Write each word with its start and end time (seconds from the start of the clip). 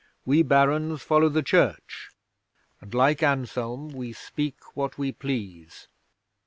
We 0.25 0.41
Barons 0.41 1.03
follow 1.03 1.29
the 1.29 1.43
Church, 1.43 2.09
and, 2.79 2.91
like 2.91 3.21
Anselm, 3.21 3.89
we 3.89 4.13
speak 4.13 4.55
what 4.75 4.97
we 4.97 5.11
please. 5.11 5.89